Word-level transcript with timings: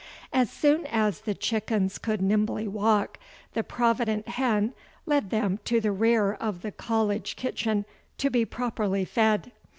As 0.33 0.49
soon 0.49 0.87
as 0.87 1.21
the 1.21 1.35
chickens 1.35 1.99
could 1.99 2.23
nimbly 2.23 2.67
walk 2.67 3.19
the 3.53 3.61
provident 3.61 4.29
hen 4.29 4.73
led 5.05 5.29
them 5.29 5.59
to 5.65 5.79
the 5.79 5.91
rear 5.91 6.33
of 6.33 6.63
the 6.63 6.71
college 6.71 7.35
kitchen 7.35 7.85
to 8.17 8.31
be 8.31 8.43
properly 8.43 9.05
fed. 9.05 9.51